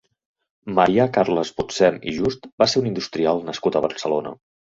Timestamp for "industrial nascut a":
2.93-3.85